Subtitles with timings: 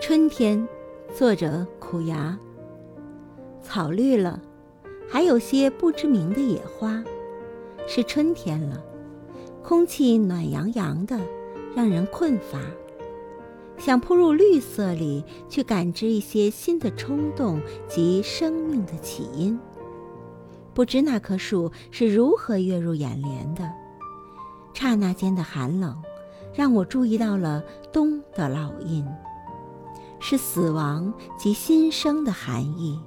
[0.00, 0.66] 春天，
[1.12, 2.38] 作者苦芽。
[3.60, 4.40] 草绿了，
[5.08, 7.02] 还有些不知名的野花。
[7.86, 8.80] 是春天了，
[9.62, 11.18] 空气暖洋洋的，
[11.74, 12.60] 让人困乏，
[13.76, 19.58] 想扑入绿色里去感知一些新的冲动及生命的起因。
[20.74, 23.68] 不知那棵树是如何跃入眼帘的，
[24.72, 26.00] 刹那间的寒冷，
[26.54, 29.04] 让我注意到了冬的烙印。
[30.30, 33.00] 是死亡及新生的含义。